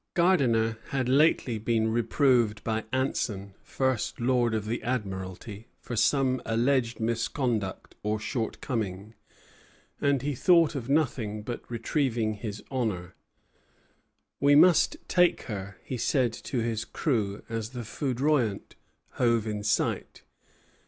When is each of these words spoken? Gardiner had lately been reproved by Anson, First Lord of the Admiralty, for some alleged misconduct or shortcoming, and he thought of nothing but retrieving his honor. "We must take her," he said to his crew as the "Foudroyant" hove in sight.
Gardiner 0.15 0.79
had 0.87 1.07
lately 1.07 1.59
been 1.59 1.91
reproved 1.91 2.63
by 2.63 2.85
Anson, 2.91 3.53
First 3.61 4.19
Lord 4.19 4.55
of 4.55 4.65
the 4.65 4.81
Admiralty, 4.81 5.67
for 5.79 5.95
some 5.95 6.41
alleged 6.43 6.99
misconduct 6.99 7.93
or 8.01 8.19
shortcoming, 8.19 9.13
and 10.01 10.23
he 10.23 10.33
thought 10.33 10.73
of 10.73 10.89
nothing 10.89 11.43
but 11.43 11.61
retrieving 11.69 12.33
his 12.33 12.63
honor. 12.71 13.13
"We 14.39 14.55
must 14.55 14.97
take 15.07 15.43
her," 15.43 15.77
he 15.83 15.97
said 15.97 16.33
to 16.33 16.57
his 16.61 16.83
crew 16.83 17.43
as 17.47 17.69
the 17.69 17.83
"Foudroyant" 17.83 18.75
hove 19.19 19.45
in 19.45 19.61
sight. 19.61 20.23